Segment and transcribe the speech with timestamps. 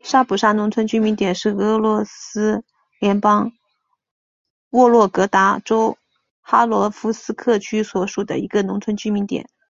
[0.00, 2.64] 沙普沙农村居民点是俄罗斯
[2.98, 3.52] 联邦
[4.70, 5.98] 沃洛格达州
[6.40, 9.46] 哈罗夫斯克区所属的一个农村居民点。